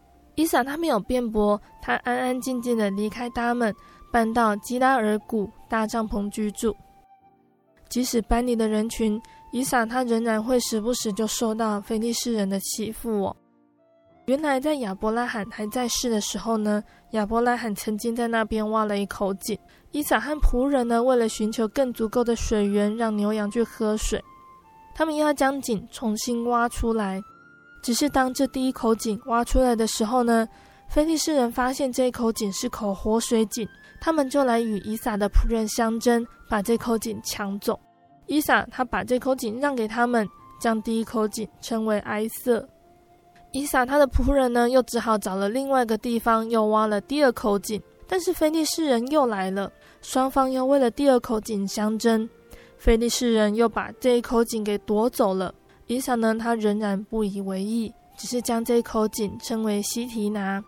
[0.41, 3.75] 伊撒他没有辩驳，他安安静静的离开他们，
[4.11, 6.75] 搬到基拉尔谷搭帐篷居住。
[7.91, 9.21] 即使搬离的人群，
[9.53, 13.37] 以撒他仍然会时不时就受到非利士人的欺负哦。
[14.25, 19.59] 原来在亚伯拉罕还在世的时候呢，亚伯拉罕曾经在那边挖了一口井。
[19.91, 24.19] 伊撒和仆人呢，为了寻求更足够的水源，让牛羊去喝水，
[24.95, 27.21] 他们要将井重新挖出来。
[27.83, 30.47] 只是当这第一口井挖出来的时候呢，
[30.89, 33.67] 菲利士人发现这一口井是口活水井，
[34.01, 37.79] 他们就来与以撒的仆人相争，把这口井抢走。
[38.27, 40.29] 以撒他把这口井让给他们，
[40.61, 42.69] 将第一口井称为埃瑟。
[43.53, 47.83] 以撒他的仆人呢，又只好找了另外一个地方，又挖了第二口井。
[48.07, 52.29] 但是菲利士人又来了，双方又为了第二口井相争，
[52.77, 55.55] 菲利士人又把这一口井给夺走了。
[55.91, 60.63] 伊撒呢，他仍然不以为意，只是将这口井称为西提拿。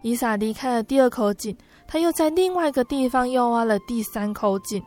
[0.00, 1.56] 伊撒离开了第二口井，
[1.88, 4.80] 他又在另外一个地方又挖了第三口井。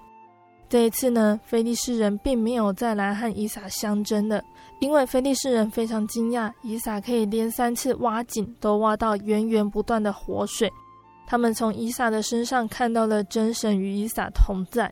[0.70, 4.42] 这一次呢，菲利士人并没有再来和伊撒相争了，
[4.80, 10.72] 因为菲利士人非常惊讶，伊撒可以连三次挖井都挖到源源不断的活水。
[11.28, 14.90] 他们从伊撒的身上看到了真神与伊撒同在，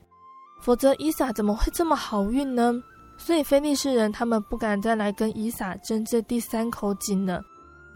[0.62, 2.74] 否则伊撒怎么会这么好运呢？
[3.20, 7.40] 所以非利士人他们不敢再来跟以撒争这第三口井了。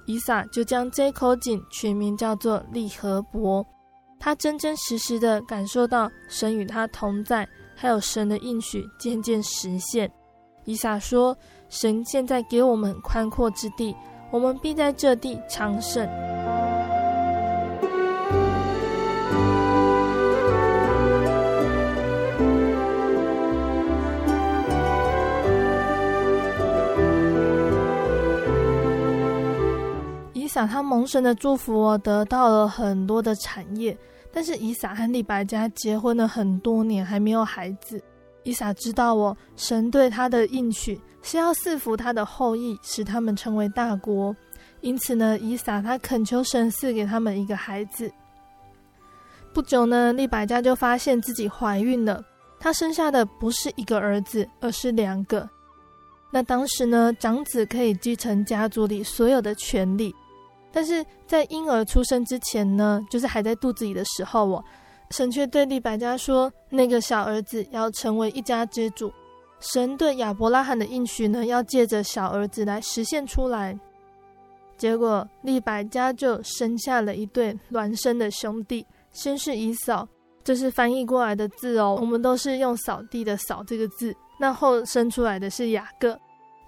[0.05, 3.65] 以撒就将这口井取名叫做利和伯，
[4.19, 10.11] 他真真实实的感受到神与他同在，还有神的应许渐渐实现。
[10.65, 11.35] 以撒说
[11.69, 13.95] ：“神现在给我们宽阔之地，
[14.29, 16.05] 我们必在这地昌盛。”
[30.53, 33.97] 撒他蒙神的祝福哦，得到了很多的产业。
[34.31, 37.99] 但是以撒和利百加结婚了很多年，还没有孩子。
[38.43, 44.35] 以撒知道哦，神对他的应许是要赐福他的后裔，使他们成为大国。
[44.81, 48.11] 因此呢，以撒他恳求神赐给他们一个孩子。
[49.55, 52.23] 不久呢，利百加就发现自己怀孕了。
[52.59, 55.49] 她生下的不是一个儿子，而是两个。
[56.31, 60.13] 那当时呢，长子可以继承家族里所有的权利，
[60.75, 64.65] 但是在婴儿出生之前呢，就是还在肚子里的时候哦，
[65.11, 69.13] 神却对利百加说，那个小儿子要成为一家之主。
[69.59, 73.79] 神对亚伯拉罕的应许呢，要借着小儿子来实现出来。
[74.75, 80.07] 结果利百加就生下了一对孪生的兄弟，先是以扫，
[80.43, 84.13] 这是翻译过来的字哦，我们都是用扫地的扫这个字。
[84.39, 86.19] 那后生出来的是雅各，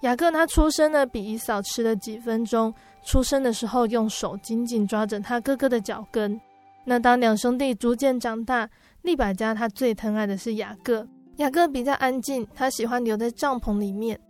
[0.02, 2.72] 雅各他出生呢比以扫迟了几分钟。
[3.06, 6.38] 出生的时候用手紧紧抓着他哥哥的脚跟。
[6.84, 8.68] 那当两兄弟逐渐长大，
[9.02, 14.20] 利百加他最疼爱的是雅各，雅各比较安静，他喜欢留在帐篷里面。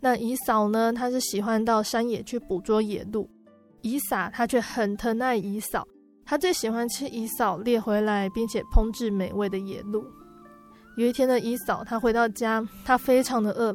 [0.00, 3.28] 那以扫呢，他是喜欢到山野去捕捉野鹿。
[3.82, 5.86] 以撒他却很疼爱以扫，
[6.26, 10.04] 他最喜欢吃以扫猎回来并且烹制美味的野鹿。
[10.98, 13.74] 有一天的以扫，他回到家，他非常的饿。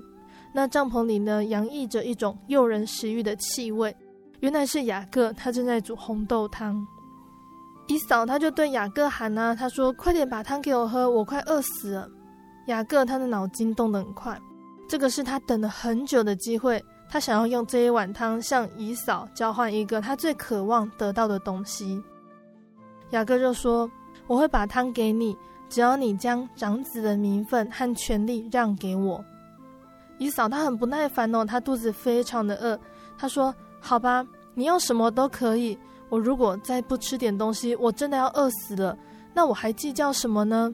[0.53, 3.95] 那帐篷里呢，洋溢着一种诱人食欲的气味。
[4.39, 6.85] 原来是雅各，他正在煮红豆汤。
[7.87, 12.09] 以扫他就对雅各喊啊，他说：“快点把汤给我喝，我快饿死了。”
[12.67, 14.39] 雅各他的脑筋动得很快，
[14.89, 22.01] 这个是他等了很久的机会，他想要用这一碗汤向姨嫂交换一个他最渴望得到的东西。
[23.11, 23.89] 雅各就说
[24.27, 29.21] ：“我会把汤给你。”只要你将长子的名分和权利让给我，
[30.19, 32.79] 姨嫂她很不耐烦哦，她肚子非常的饿。
[33.17, 33.53] 她说
[33.87, 34.25] ：“好吧，
[34.55, 35.77] 你要什么都可以。
[36.09, 38.97] 我如果再不吃点东西，我真的要饿死了。
[39.31, 40.73] 那我还计较什么呢？”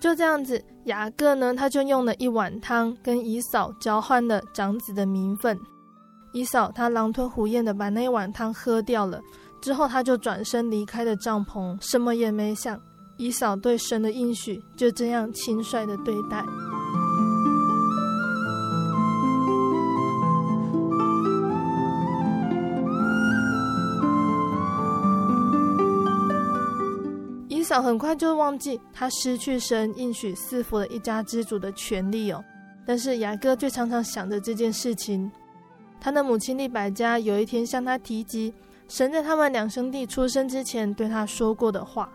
[0.00, 5.58] 就这样子，雅各呢，他就用了一碗汤跟姨嫂交换了长子的名分。
[6.32, 9.20] 姨嫂她狼吞虎咽的把那一碗汤喝掉了，
[9.60, 12.80] 之后他就转身离开了帐篷，什么也没想。
[13.18, 16.42] 姨嫂对神的应许就这样轻率的对待。
[27.80, 32.44] 很快就忘记他失去神应许赐福的一家之主的权利哦，
[32.84, 35.30] 但是雅各却常常想着这件事情。
[36.00, 38.52] 他的母亲利百加有一天向他提及
[38.88, 42.12] 神在他们两兄弟出生之前对他说过的话。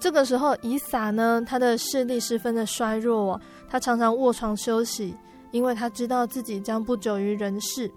[0.00, 5.14] 这个时候，以撒呢，他的视力十分的衰弱哦，他常常卧床休息，
[5.50, 7.90] 因为他知道自己将不久于人世。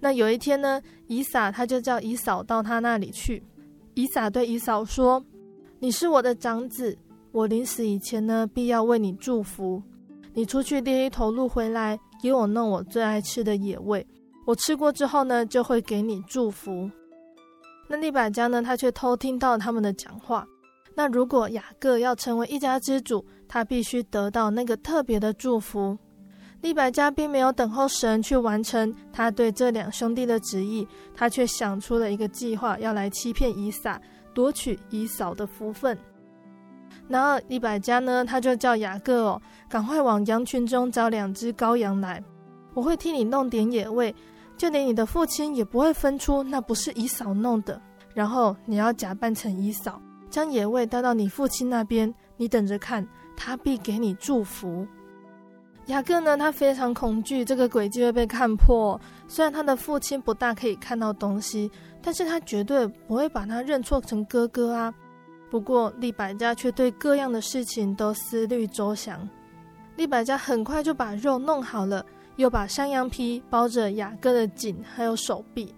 [0.00, 3.42] 那有一天呢，以撒他就叫以扫到他那里去。
[3.94, 5.24] 以撒对以扫说
[5.82, 6.94] ：“你是我的长子，
[7.32, 9.82] 我临死以前呢，必要为你祝福。
[10.34, 14.06] 你出去猎一头鹿回来，给我弄我最爱吃的野味，
[14.46, 16.90] 我吃过之后呢，就会给你祝福。”
[17.88, 20.46] 那利百加呢，他却偷听到他们的讲话。
[20.94, 25.96] 那如果雅各要成为一家之主，他必须得到那个特别的祝福。
[26.60, 33.98] 利百加并没有等候神去完成他对这两兄弟的旨意，他却想出了一个计划，要来欺骗以撒，
[34.34, 35.96] 夺取以扫的福分。
[37.08, 42.22] 然后利百加呢，他就叫雅各哦，赶快往羊群中找两只羔羊来，
[42.74, 44.14] 我会替你弄点野味，
[44.56, 47.80] 就连你的父亲也不会分出那不是以扫弄的。
[48.14, 50.00] 然后你要假扮成以扫。
[50.28, 53.04] 将野味带到你父亲那边，你等着看，
[53.36, 54.86] 他必给你祝福。
[55.86, 59.00] 雅各呢，他非常恐惧这个诡计会被看破。
[59.26, 61.68] 虽然他的父亲不大可以看到东西，
[62.02, 64.92] 但是他绝对不会把他认错成哥哥啊。
[65.50, 69.28] 不过利百加却对各样的事情都思虑周详。
[69.96, 72.04] 利百加很快就把肉弄好了，
[72.36, 75.74] 又把山羊皮包着雅各的颈还有手臂。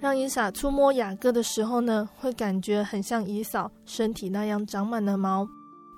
[0.00, 5.48] 让以撒触摸雅各的时候呢，会感觉很像以嫂身体那样长满了毛，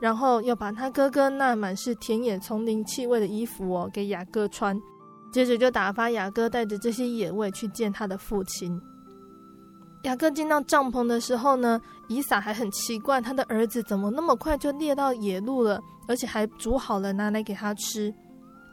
[0.00, 4.78] 然后又把他哥哥那满是田野丛林气味的衣服哦给雅各穿，
[5.32, 8.80] 接着就打发雅各带着这些野味去见他的父亲。
[10.06, 18.14] 雅各进到帐篷的时候呢，以撒还很奇怪他的儿子怎么那么快就猎到野鹿了，而且还煮好了拿来给他吃。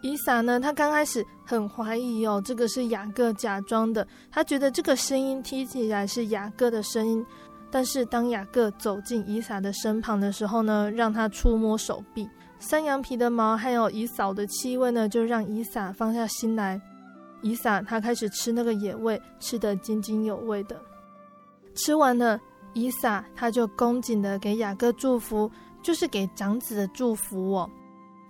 [0.04, 4.08] 以撒呢，他刚开始很怀疑哦，这个是雅各假装的。
[4.30, 7.26] 他觉得这个声音听起来是雅各的声音，
[7.72, 12.30] 但是当雅各走进以撒的身旁的时候呢，让他触摸手臂，
[12.60, 16.80] 山羊皮的毛还有以扫的气味呢，就让以撒放下心来。
[17.42, 20.80] 以撒他开始吃那个野味，吃得津津有味的。
[21.76, 22.40] 吃完了，
[22.74, 25.50] 以撒他就恭敬的给雅各祝福，
[25.82, 27.70] 就是给长子的祝福哦。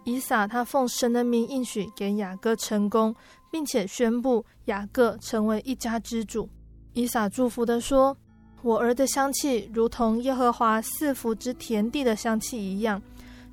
[0.05, 3.15] 以撒他奉神的名应许给雅各成功，
[3.49, 6.49] 并且宣布雅各成为一家之主。
[6.93, 8.15] 以撒祝福的说
[8.61, 13.01] ：“我儿的香气如同耶和华赐福之田地的香气一样。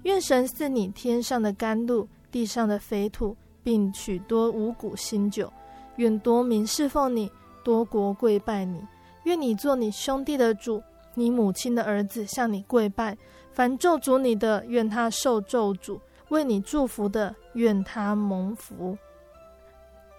[0.02, 5.52] 愿神赐你天上的甘露、地上的肥土、并许多五谷新酒。
[5.96, 7.30] 愿多民侍奉你，
[7.62, 8.80] 多国跪拜你。
[9.24, 10.82] 愿你做你兄弟的主，
[11.14, 13.16] 你母亲的儿子向你跪拜。
[13.52, 15.98] 凡咒诅你的，愿他受咒诅；
[16.28, 18.96] 为你祝福的，愿他蒙福。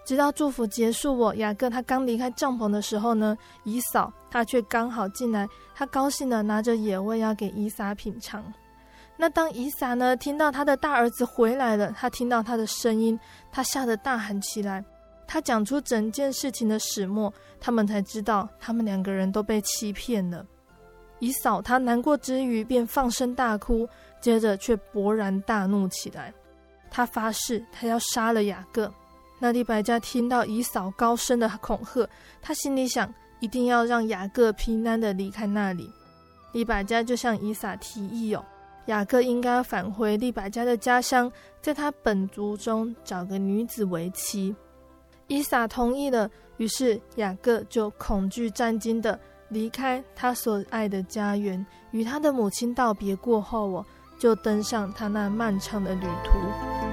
[0.04, 8.44] 直到祝福结束，我雅各他刚离开帐篷的时候呢，以扫他却刚好进来，他高兴的拿着野味要给以撒品尝。
[9.16, 13.18] 那当以撒呢听到他的大儿子回来了，他听到他的声音，
[13.50, 14.84] 他吓得大喊起来。
[15.32, 20.44] 他讲出整件事情的始末，他们才知道他们两个人都被欺骗了。
[21.20, 23.88] 以扫他难过之余，便放声大哭，
[24.20, 26.34] 接着却勃然大怒起来，
[26.90, 28.92] 他发誓他要杀了雅各。
[29.38, 32.06] 那利百加听到以扫高声的恐吓，
[32.42, 33.10] 他心里想，
[33.40, 35.90] 一定要让雅各平安的离开那里。
[36.52, 38.44] 利百加就向以撒提议哦，
[38.84, 44.54] 雅各应该返回利百加的家乡，在他本族中找个女子为妻。
[45.32, 49.18] 伊萨同意了，于是雅各就恐惧战惊的
[49.48, 53.86] 离开他所爱的家园，与他的母亲道别过后，我
[54.18, 56.91] 就登上他那漫长的旅途。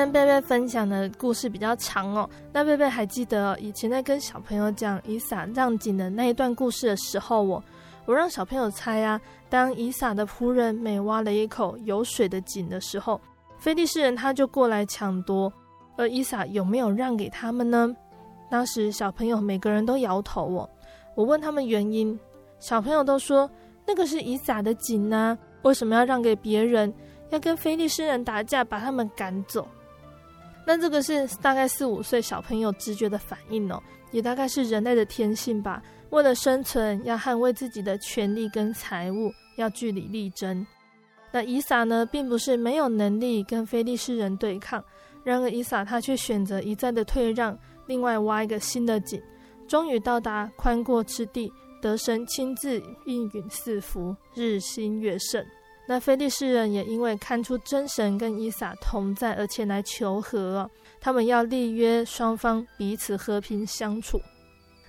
[0.00, 2.28] 天贝贝分享的故事比较长哦。
[2.54, 7.62] 那贝贝还记得以前在跟小朋友讲以撒让井的那一段故事的时候，我
[8.06, 9.20] 我让小朋友猜啊，
[9.50, 13.20] 当以撒的仆人每挖了一口有水的井的时候，
[13.58, 15.52] 菲利士人他就过来抢夺，
[15.98, 17.94] 而以撒有没有让给他们呢？
[18.50, 20.70] 当时小朋友每个人都摇头哦。
[21.14, 22.18] 我问他们原因，
[22.58, 23.48] 小朋友都说
[23.86, 26.90] 那个是以撒的井呢，为什么要让给别人？
[27.28, 29.68] 要跟菲利士人打架，把他们赶走。
[30.66, 33.82] 那这个是大概四五岁小朋友直觉的反应哦，
[34.12, 35.82] 也大概是人类的天性吧。
[36.10, 40.66] 为了生存，要捍卫自己的权利跟财物，要据理力争。
[41.32, 44.84] 那以撒呢，并不是没有能力跟非利士人对抗，
[45.22, 47.56] 然而以撒他却选择一再的退让，
[47.86, 49.20] 另外挖一个新的井，
[49.68, 55.44] 终于到达宽阔之地，得神亲自应允赐福，日新月盛。
[55.86, 60.70] 那非利士人也因为看出真神跟伊撒同在，而前来求和。
[61.00, 64.20] 他们要立约，双方彼此和平相处。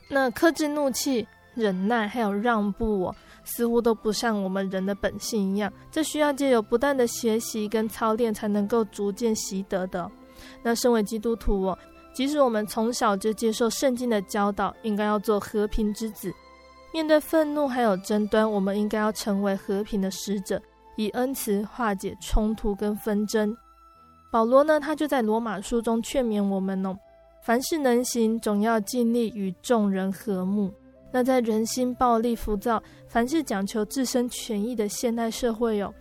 [0.09, 1.25] 那克制怒气、
[1.55, 3.15] 忍耐还有让步哦，
[3.45, 5.71] 似乎都不像我们人的本性一样。
[5.89, 10.11] 这需要借由不断的学习跟操练，才能够逐渐习得的。
[10.61, 11.79] 那身为基督徒哦，
[12.13, 16.31] 即使我们从小就接受圣经的教导，应该要做和平之子。
[16.93, 20.61] 面对愤怒还有争端，我们应该要成为和平的使者。
[20.95, 23.55] 以恩慈化解冲突跟纷争。
[24.31, 26.97] 保罗呢，他就在罗马书中劝勉我们哦，
[27.43, 30.71] 凡事能行，总要尽力与众人和睦。
[31.11, 35.93] 那在人心暴力浮躁、凡事讲求自身权益的现代社会哦，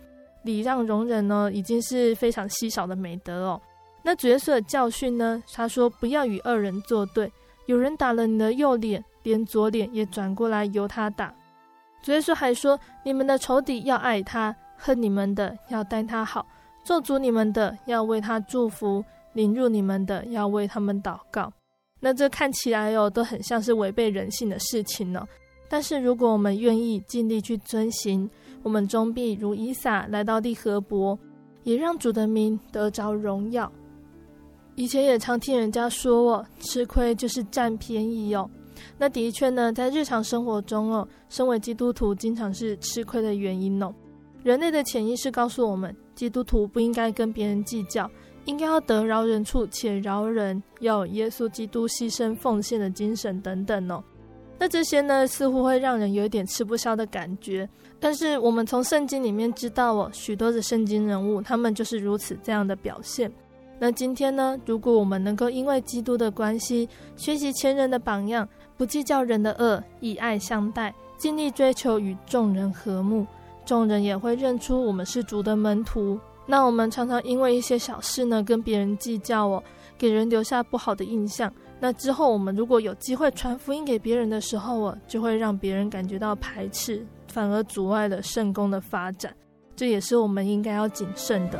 [0.43, 3.61] 礼让容忍呢，已经是非常稀少的美德哦。
[4.03, 7.29] 那主耶稣的教训呢，他说不要与恶人作对，
[7.65, 11.33] 有人打了你的右脸，连左脸也转过来由他打。
[12.01, 14.55] 主耶稣还说，你们的仇敌要爱他。
[14.83, 16.43] 恨你们的要待他好，
[16.83, 21.53] 做主你们的要为他祝福，凌辱你们的要为他们祷告。
[21.99, 25.23] 那这看起来哦，都很像是违背人性的事情呢。
[25.69, 28.27] 但是如果我们愿意尽力去遵行，
[28.63, 31.17] 我们终必如以撒来到利河伯，
[31.61, 33.71] 也让主的名得着荣耀。
[34.73, 38.49] 以前也常听人家说哦，吃亏就是占便宜哦。
[38.97, 43.93] 那的确呢，在日常生活中哦，身为基督徒经常是吃亏的原因哦。
[44.43, 48.09] 人类的潜意识告诉我们，基督徒不应该跟别人计较，
[48.45, 54.03] 应该要得饶人处且饶人，要有耶稣基督牺牲奉献的精神等等哦。
[54.57, 57.67] 那这些呢，似乎会让人有一点吃不消的感觉。
[57.99, 63.31] 但是我们从圣经里面知道哦，许多的圣经人物，他们就是如此这样的表现。
[63.79, 73.25] 那今天呢，如果我们能够因为基督的关系，学习前人的榜样，不计较人的恶，以爱相待，尽力追求与众人和睦。
[73.65, 76.19] 众人也会认出我们是主的门徒。
[76.45, 79.63] 那我们常常因为一些小事呢，跟别人计较哦，
[79.97, 81.51] 给人留下不好的印象。
[81.79, 89.33] 那之后，我们如果有机会传福音给别人的时候哦，就会让别人感觉到排斥，反而阻碍了圣工的发展。
[89.75, 91.59] 这也是我们应该要谨慎的。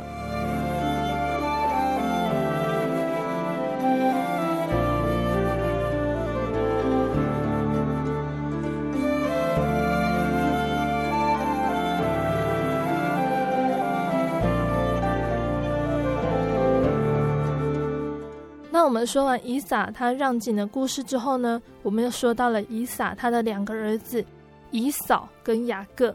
[18.82, 24.24] 那我们说完以撒他让井的故事之后呢，我们又说到了以撒他的两个儿子
[24.72, 26.12] 以扫跟雅各。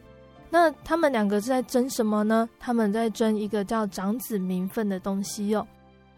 [0.49, 2.49] 那他们两个在争什么呢？
[2.59, 5.67] 他们在争一个叫长子名分的东西哟、哦。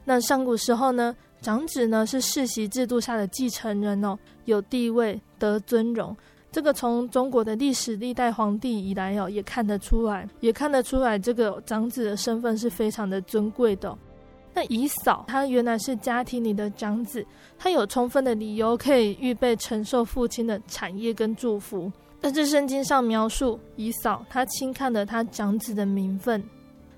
[0.04, 6.18] 那上古时候呢，长子呢是世袭制度下的继承人哦，有地位得尊荣。
[6.52, 13.95] 这个从中国的历史历代皇帝以来哦，也看得出来，也看得出来，这个长子的身份是非常的尊贵的、
[14.54, 17.26] 那姨嫂他原来是家庭里的长子，
[17.58, 21.91] 他有充分的理由可以预备承受父亲的产业跟祝福。
[22.20, 26.43] 但是圣经上描述姨嫂，他轻看了他长子的名分。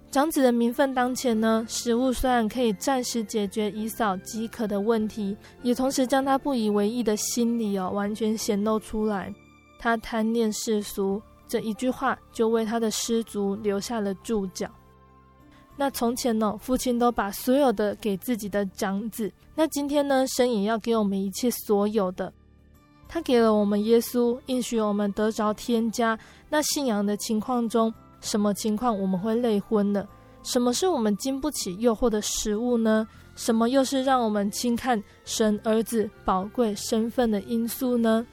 [0.10, 9.34] 长子的名分当前呢，食物虽然可以暂时解决姨嫂饥渴的问题，也同时将他不以为意的心理哦完全显露出来。
[9.80, 14.68] 他贪恋世俗这一句话，就为他的失足留下了注脚。
[15.82, 22.32] 那从前呢，父亲都把所有的给自己的长子，那今天呢，神也要给我们一切所有的。
[23.07, 26.15] 他给了我们耶稣，应许我们得着天家。
[26.49, 30.07] 那信仰的情况中，什么情况我们会累昏呢？
[30.43, 33.07] 什么是我们经不起诱惑的食物呢？
[33.36, 38.23] 什么又是让我们轻看神儿子宝贵身份的因素呢？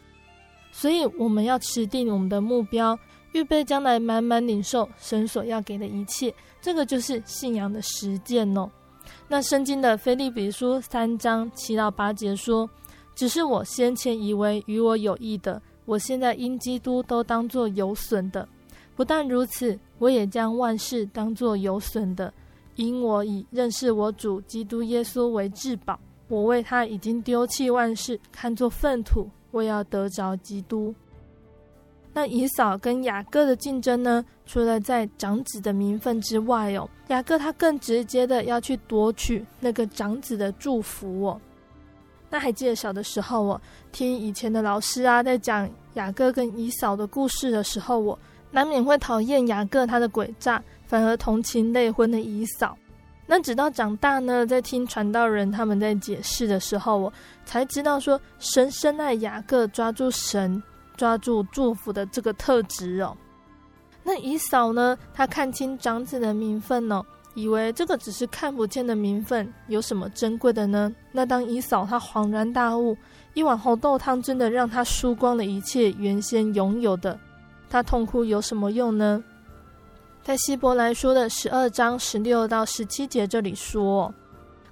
[0.70, 2.98] 所以我们要持定我们的目标，
[3.32, 6.34] 预备将来满满领受神所要给的一切。
[6.60, 8.70] 这个就是信仰的实践哦。
[9.28, 12.68] 那圣经的腓利比书三章七到八节说。
[13.14, 18.48] 只是我先前以为与我有益的，我现在因基督都当作有损的。
[18.94, 22.32] 不但如此，我也将万事当作有损的，
[22.76, 25.98] 因我以认识我主基督耶稣为至宝。
[26.28, 30.94] 我为他已经丢弃万事，看作粪土，我要得着基督。
[32.12, 34.24] 那以扫跟雅各的竞争呢？
[34.46, 41.40] 除了在长子的名分之外哦，雅各他更直接的要去夺取那个长子的祝福哦。
[42.30, 43.60] 那还记得小的时候，我
[43.92, 48.18] 听以前的老师啊，在讲雅各跟以扫的故事的时候，我
[48.50, 52.76] 难免会讨厌雅各他的诡诈，反而同情累婚的以扫。
[53.26, 57.12] 那直到长大呢，在听传道人他们在解释的时候，我
[57.44, 60.62] 才知道说，神深爱雅各抓住神、
[60.98, 63.16] 抓住祝福的这个特质哦。
[64.02, 67.02] 那以嫂呢，她看清长子的名分哦。
[67.34, 70.92] 以为这个只是看不见的名分，有什么珍贵的呢？
[71.12, 72.96] 那当以嫂，她恍然大悟，
[73.32, 77.16] 一碗红豆汤真的让她输光了一切原先拥有的，
[77.70, 79.22] 她痛哭有什么用呢？
[80.24, 84.12] 在希伯来书的十二章十六到十七节这里说，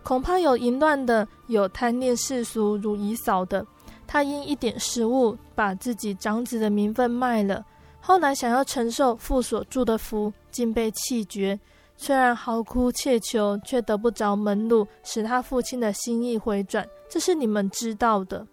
[0.02, 3.64] 恐怕有淫乱的，有贪恋世俗如以嫂的，
[4.06, 7.64] 他因一点食物把自己长子的名分卖了，
[8.00, 11.58] 后来想要承受父所祝的福，竟被弃绝。
[11.96, 18.46] 虽然嚎哭切求，却得不着门路，使他父亲的心意回转，这是你们知道的。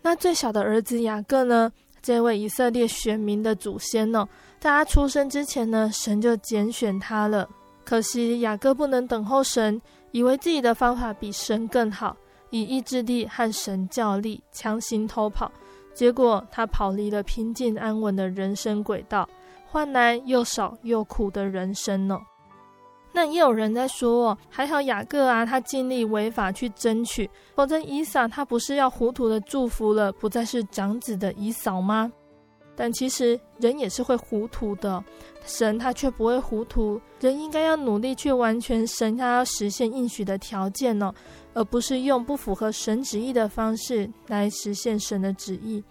[0.00, 1.70] 那最小的儿子雅各呢？
[2.00, 4.28] 这位以色列选民的祖先呢？
[4.58, 7.48] 在他出生之前呢，神就拣选他了。
[7.84, 9.80] 可惜雅各不能等候神，
[10.10, 12.16] 以为自己的方法比神更好，
[12.52, 15.50] 以意志力和神较力，强行偷跑，
[15.92, 19.28] 结果他跑离了平静安稳的人生轨道，
[19.66, 22.20] 换来又少又苦的人生呢。
[23.14, 32.12] 那也有人在说哦，还好雅各啊，他尽力违法去争取，否则以撒他不是要糊涂的祝福了，不再是长子的以扫吗？
[32.74, 35.04] 但其实人也是会糊涂的，
[35.44, 41.12] 神他却不会糊涂，人应该要努力去完全神他要实现应许的条件哦，
[41.54, 45.82] 而不是用不符合神旨意的方式来实现神的旨意。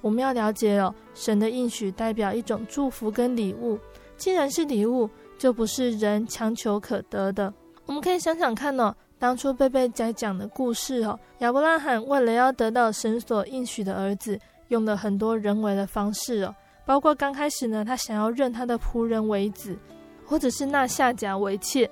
[0.00, 3.78] 我们要了解哦，神的应许代表一种祝福跟礼物，
[4.16, 5.08] 既然是礼物。
[5.38, 7.52] 就不是人强求可得的。
[7.84, 16.54] 我们可以想想看哦，当初贝贝在讲的故事哦，亚伯拉罕为了要得到神所应许的儿子，用了很多人为的方式哦，
[16.86, 19.76] 包括刚开始呢，他想要认他的仆人为子，
[20.24, 21.86] 或者是纳夏甲为妾，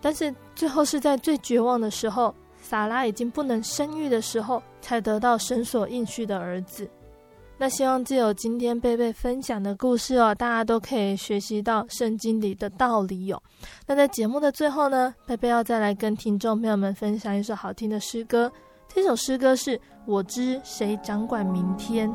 [0.00, 2.34] 但是最后是在最绝望的时候，
[2.68, 6.86] 撒拉已经不能生育的时候，才得到神所应许的儿子。
[7.56, 13.42] 那希望借由今天贝贝分享的故事哦，大家都可以学习到圣经里的道理哦。
[13.86, 18.52] 那在节目的最后呢，贝贝要再来跟听众朋友们分享一首好听的诗歌。
[18.86, 22.14] 这首诗歌是我知谁掌管明天。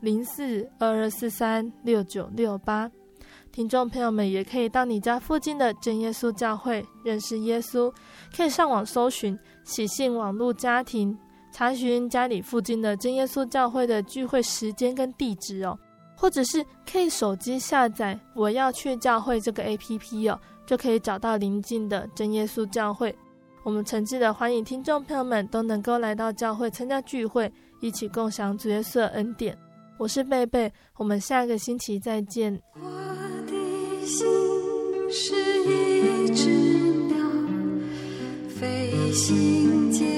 [0.00, 2.90] 零四二二四三六九六八，
[3.50, 7.92] 听众朋友们也可以到你家附近的真耶稣教会认识耶稣，
[8.36, 11.18] 可以上网搜寻喜信网络家庭，
[11.52, 15.76] 查询家里附近的真耶稣教会的聚会时间跟地址哦，
[16.16, 23.12] 或者是可以手机下载我要去教会这个 APP 哦，就可以找到邻近的真耶稣教会。
[23.64, 29.58] 我们诚挚的欢迎听众朋友们都能够来到教会参加聚会，一起共享主耶稣恩典。
[29.98, 32.62] 我是贝贝，我们下个星期再见。
[32.74, 32.88] 我
[33.48, 34.24] 的心
[35.10, 35.34] 是
[35.64, 36.48] 一只
[37.08, 37.16] 鸟，
[38.48, 40.17] 飞行间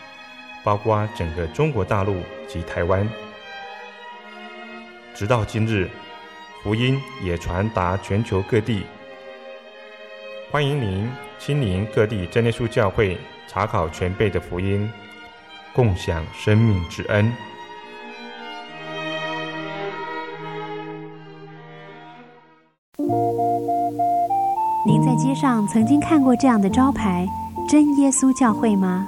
[0.63, 3.07] 包括整个中国大陆及台湾，
[5.13, 5.89] 直到今日，
[6.63, 8.83] 福音也传达全球各地。
[10.51, 11.09] 欢迎您
[11.39, 14.87] 亲临各地真耶稣教会，查考全备的福音，
[15.73, 17.31] 共享生命之恩。
[24.85, 27.25] 您在街上曾经看过这样的招牌
[27.69, 29.07] “真耶稣教会”吗？